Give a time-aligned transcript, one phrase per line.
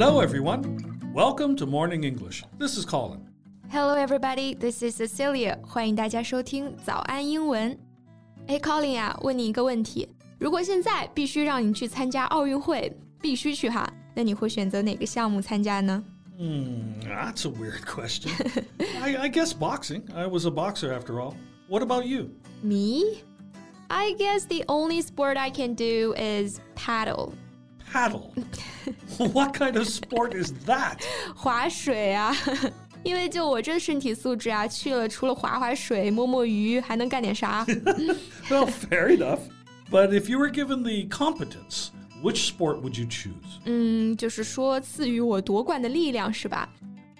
[0.00, 0.62] Hello, everyone.
[1.12, 2.42] Welcome to Morning English.
[2.58, 3.20] This is Colin.
[3.70, 4.54] Hello, everybody.
[4.54, 5.58] This is Cecilia.
[5.62, 7.78] 欢迎大家收听早安英文。
[8.46, 10.08] 哎，Colin 啊，问你一个问题：
[10.38, 16.02] 如果现在必须让你去参加奥运会，必须去哈，那你会选择哪个项目参加呢？
[16.38, 18.30] Hmm, that's a weird question.
[19.02, 20.02] I, I guess boxing.
[20.14, 21.34] I was a boxer after all.
[21.68, 22.30] What about you?
[22.62, 23.22] Me?
[23.88, 27.34] I guess the only sport I can do is paddle.
[27.92, 28.32] Paddle.
[29.32, 31.00] what kind of sport is that?
[31.34, 32.34] 划水啊。
[33.02, 37.64] 因为就我这身体素质啊，去了除了划划水、摸摸鱼，还能干点啥
[38.50, 39.40] well, fair enough.
[39.90, 43.60] But if you were given the competence, which sport would you choose?
[43.64, 46.68] 嗯，就是说赐予我夺冠的力量是吧？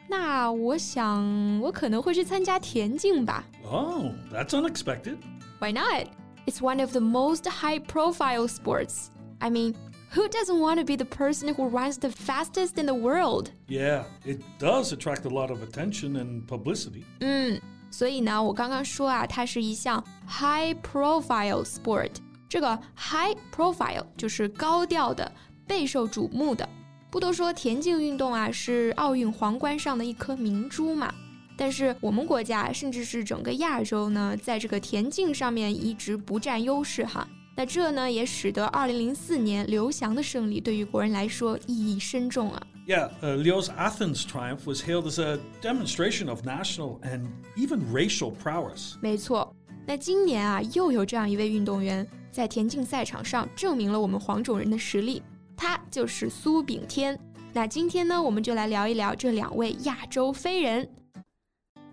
[0.09, 3.45] 那我想我可能会去参加田径吧。
[3.71, 5.19] Oh, that's unexpected.
[5.61, 6.09] Why not?
[6.47, 9.11] It's one of the most high-profile sports.
[9.39, 9.75] I mean,
[10.15, 13.51] who doesn't want to be the person who runs the fastest in the world?
[13.69, 17.05] Yeah, it does attract a lot of attention and publicity.
[17.21, 22.13] 嗯，所以呢，我刚刚说啊，它是一项 high profile sport。
[22.49, 25.31] 这个 high profile 就是高调的、
[25.67, 26.69] 备受瞩目的。
[27.11, 31.13] 不都说田径运动啊是奥运皇冠上的一颗明珠嘛？
[31.57, 37.27] 但是我们国家甚至是整个亚洲呢，在这个田径上面一直不占优势哈。
[37.62, 42.60] 那这呢，也使得2004年刘翔的胜利对于国人来说意义深重啊。
[42.88, 48.96] Yeah, uh, Leo's Athens triumph was hailed as a demonstration of national and even racial prowess.
[49.00, 49.54] 没错，
[49.86, 55.22] 那今年啊，又有这样一位运动员在田径赛场上证明了我们黄种人的实力，
[55.56, 57.16] 他就是苏炳添。
[57.54, 60.90] 那今天呢，我们就来聊一聊这两位亚洲飞人。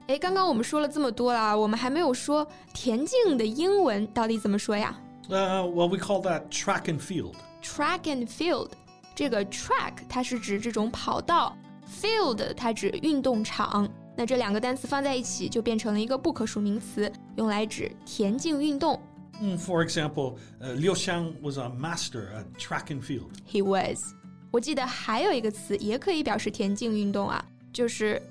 [0.07, 4.99] 哎，刚刚我们说了这么多了，我们还没有说田径的英文到底怎么说呀
[5.30, 7.36] ？uh, well, we call that track and field.
[7.62, 8.72] Track and field，
[9.16, 11.56] 这个 track 它是指这种跑道，
[11.88, 13.90] field 它指运动场。
[14.16, 19.02] 那这两个单词放在一起，就变成了一个不可数名词，用来指田径运动。
[19.42, 23.32] Mm, for example, uh, Liu Xiang was a master at track and field.
[23.50, 24.14] He was.
[24.52, 28.22] 我记得还有一个词也可以表示田径运动啊，就是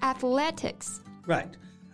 [0.00, 1.48] athletics。Right.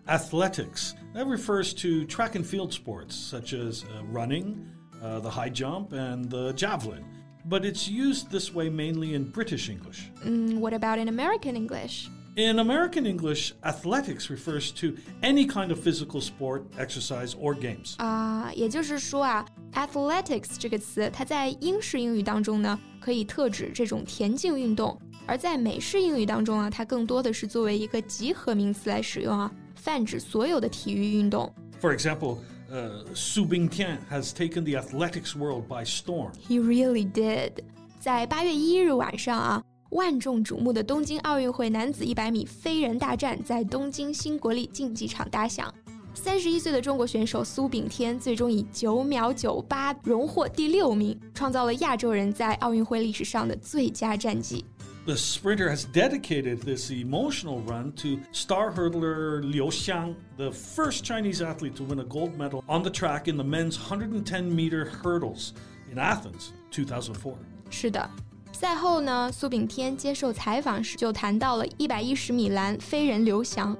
[0.06, 0.92] Athletics.
[1.14, 4.66] That refers to track and field sports such as uh, running,
[5.02, 7.04] uh, the high jump, and the javelin.
[7.46, 10.10] But it's used this way mainly in British English.
[10.24, 12.08] Mm, what about in American English?
[12.36, 17.96] In American English, athletics refers to any kind of physical sport, exercise, or games.
[17.96, 29.50] 啊，也就是说啊，athletics 这个词，它在英式英语当中呢，可以特指这种田径运动；而在美式英语当中啊，它更多的是作为一个集合名词来使用啊。
[29.75, 31.53] 泛指所有的体育运动。
[31.81, 32.37] For example,
[32.71, 36.31] uh, Su Bingtian has taken the athletics world by storm.
[36.47, 37.51] He really did.
[37.99, 45.73] 在八月一日晚上啊，万众瞩目的东京奥运会男子一百米飞人大战在东京新国立竞技场打响。
[46.13, 54.63] 三十一岁的中国选手苏炳添最终以九秒九八荣获第六名，创造了亚洲人在奥运会历史上的最佳战绩。
[55.06, 61.74] the sprinter has dedicated this emotional run to star hurdler Liu Xiang, the first Chinese athlete
[61.76, 65.52] to win a gold medal on the track in the men's 110 meter hurdles
[65.90, 67.34] in Athens 2004.
[67.70, 68.10] 是的。
[68.52, 73.76] 赛后呢，苏炳添接受采访时就谈到了一百一十米栏飞人刘翔。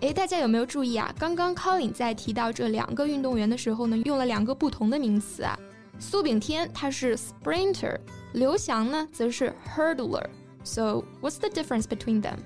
[0.00, 1.12] 诶，大家有没有注意啊？
[1.18, 5.58] 刚刚 Colin 在提到这两个运动员的时候呢，用了两个不同的名词啊。
[5.98, 7.98] 苏炳添他是 sprinter，
[8.32, 10.24] 刘翔呢则是 hurdler。
[10.62, 12.38] so, what's the difference between them?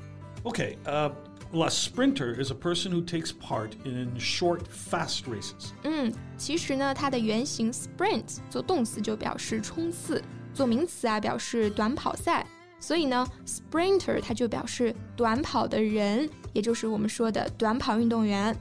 [0.45, 1.11] Okay, uh,
[1.53, 5.73] well, a sprinter is a person who takes part in short, fast races.
[5.85, 10.23] 嗯，其实呢，它的原型 sprint 做动词就表示冲刺，
[10.55, 12.47] 做名词啊表示短跑赛。
[12.81, 18.57] 所以呢，sprinter 它就表示短跑的人，也就是我们说的短跑运动员。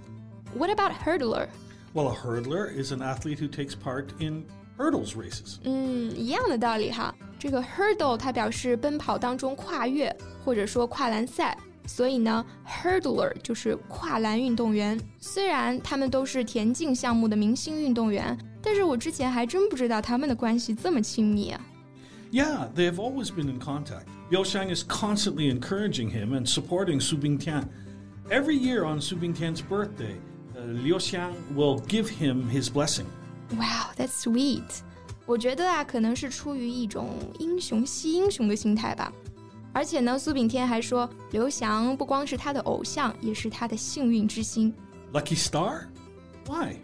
[0.55, 1.47] What about hurdler?
[1.95, 4.45] Well, a hurdler is an athlete who takes part in
[4.76, 5.56] hurdles races。
[5.64, 7.14] 嗯，一样的道理哈。
[7.38, 10.14] 这个 hurdle 它表示奔跑当中跨越，
[10.44, 11.56] 或者说跨栏赛。
[11.86, 15.00] 所以呢，hurdler 就是跨栏运动员。
[15.20, 21.60] 虽然他们都是田径项目的明星运动员，但是我之前还真不知道他们的关系这么亲密啊。
[22.32, 24.06] Yeah, they have always been in contact.
[24.30, 27.68] Liu Xiang is constantly encouraging him and supporting Su Bingtian.
[28.28, 30.16] Every year on Su Bingtian's birthday,
[30.56, 33.06] uh, Liu Xiang will give him his blessing.
[33.51, 34.81] Wow, that's sweet.
[35.25, 37.09] 我觉得啊，可能是出于一种
[37.39, 39.11] 英雄惜英雄的心态吧。
[39.73, 44.73] 而且呢，苏炳添还说，刘翔不光是他的偶像，也是他的幸运之星。
[45.13, 45.87] Lucky star?
[46.47, 46.77] Why?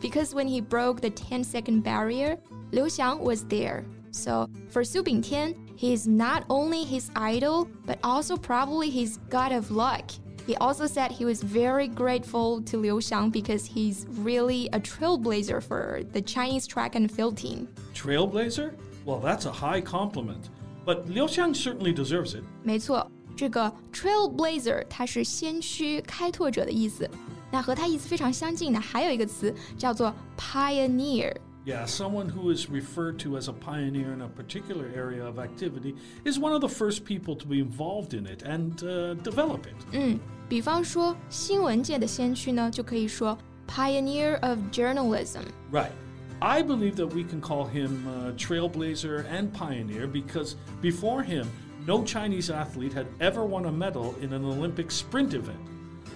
[0.00, 2.38] Because when he broke the 10-second barrier,
[2.72, 3.84] Liu Xiang was there.
[4.10, 9.52] So for Su Bingtian, he is not only his idol, but also probably his god
[9.52, 10.10] of luck.
[10.46, 15.62] He also said he was very grateful to Liu Xiang because he's really a trailblazer
[15.62, 17.68] for the Chinese track and field team.
[17.94, 18.74] Trailblazer?
[19.04, 20.50] Well, that's a high compliment.
[20.84, 22.42] But Liu Xiang certainly deserves it.
[22.64, 27.08] 没错，这个 trailblazer 它是先驱、开拓者的意思。
[27.52, 35.94] 那和它意思非常相近的还有一个词叫做 pioneer。yeah, someone who is referred to as a pioneer in a particular area of activity
[36.24, 39.76] is one of the first people to be involved in it and uh, develop it.
[39.92, 40.18] 嗯，
[40.48, 43.36] 比方说新闻界的先驱呢，就可以说
[43.66, 45.42] pioneer of journalism.
[45.72, 45.92] Right.
[46.40, 51.46] I believe that we can call him a trailblazer and pioneer because before him,
[51.86, 55.58] no Chinese athlete had ever won a medal in an Olympic sprint event.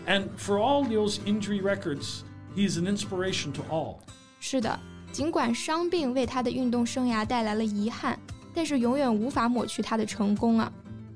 [0.07, 2.25] And for all Liu's injury records,
[2.55, 3.99] he's an inspiration to all.
[4.41, 4.79] 是的。
[5.13, 8.19] 尽管伤病为他的运动生涯带来了遗憾，
[8.53, 10.71] 但是永远无法抹去他的成功啊！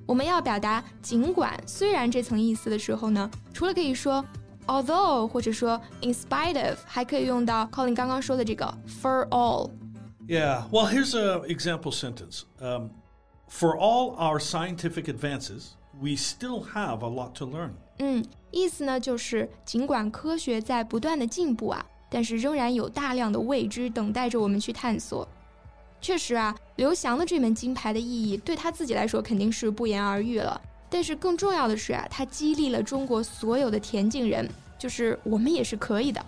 [0.07, 4.25] 我们要表达“尽管”“虽然”这层意思的时候呢，除了可以说
[4.67, 12.43] although 或者说 in spite of，还可以用到 Colin 刚刚说的这个 for all。Yeah, well, here's an example sentence.
[12.61, 12.91] Um,
[13.49, 15.71] for all our scientific advances,
[16.01, 17.71] we still have a lot to learn.
[17.99, 21.85] 嗯，意思呢就是尽管科学在不断的进步啊。
[22.13, 25.29] 但是仍然有大量的未知等待着我们去探索。
[26.05, 30.61] 确实啊，刘翔的这枚金牌的意义对他自己来说肯定是不言而喻了。
[30.89, 34.49] 但是更重要的是啊，他激励了中国所有的田径人，
[34.79, 36.25] 就是我们也是可以的。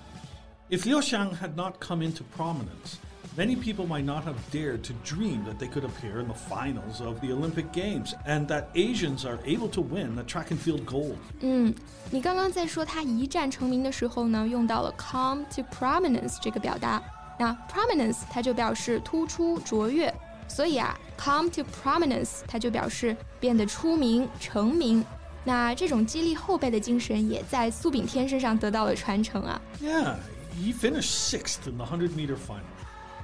[0.68, 2.98] If Liu Xiang had not come into prominence.
[3.34, 7.02] Many people might not have dared to dream that they could appear in the finals
[7.02, 10.84] of the Olympic Games and that Asians are able to win the track and field
[10.84, 11.16] gold.
[11.40, 11.74] 嗯，
[12.10, 17.02] 你刚刚在说他一战成名的时候呢，用到了 come to prominence 这个表达。
[17.38, 20.12] 那 prominence 它就表示突出、卓越，
[20.46, 25.04] 所以啊，come to prominence 它就表示变得出名、成名。
[25.44, 29.60] 那这种激励后辈的精神也在苏炳添身上得到了传承啊。
[29.82, 30.16] Yeah,
[30.56, 32.62] he finished sixth in the 100 meter final.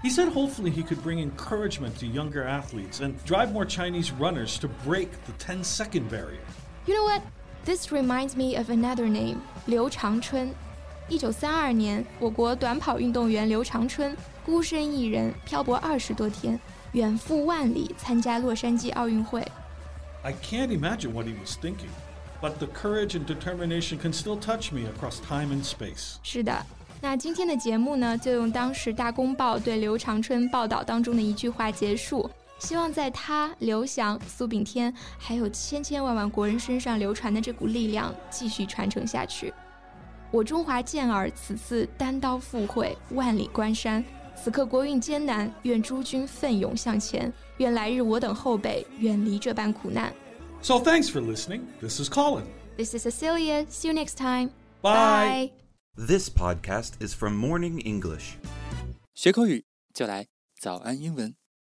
[0.03, 4.59] He said hopefully he could bring encouragement to younger athletes and drive more Chinese runners
[4.61, 6.43] to break the 10 second barrier.
[6.87, 7.23] You know what?
[7.65, 10.55] This reminds me of another name, 刘长春。
[11.14, 16.60] 一九三二年，我国短跑运动员刘长春孤身一人漂泊二十多天，
[16.94, 19.40] 远赴万里参加洛杉矶奥运会。
[20.24, 21.92] I can't imagine what he was thinking,
[22.42, 26.16] but the courage and determination can still touch me across time and space.
[26.24, 26.66] 是的，
[27.00, 32.28] 那今天的节目呢，就用当时《大公报》对刘长春报道当中的一句话结束。
[32.58, 39.54] 希望在他、刘翔、苏炳添，还有千千万万国人身上流传的这股力量继续传承下去。
[40.34, 44.04] 我中华健儿此次单刀赴会，万里关山。
[44.36, 47.32] 此刻国运艰难，愿诸君奋勇向前。
[47.58, 50.12] 愿来日我等后辈远离这般苦难。
[50.64, 51.62] So thanks for listening.
[51.80, 52.46] This is Colin.
[52.76, 53.68] This is Cecilia.
[53.70, 54.50] See you next time.
[54.82, 55.52] Bye.
[55.96, 58.38] This podcast is from Morning English.
[59.14, 60.26] 学口语就来
[60.60, 61.43] 早安英文。